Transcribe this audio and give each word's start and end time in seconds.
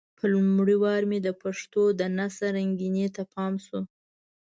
په 0.17 0.23
لومړي 0.33 0.75
وار 0.83 1.01
مې 1.09 1.19
د 1.27 1.29
پښتو 1.41 1.83
د 1.99 2.01
نثر 2.17 2.51
رنګينۍ 2.59 3.07
ته 3.15 3.23
پام 3.33 3.53
شو. 3.65 3.79